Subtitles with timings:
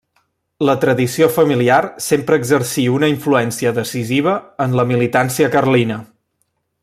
[0.67, 4.35] La tradició familiar sempre exercí una influència decisiva
[4.67, 6.01] en la militància carlina.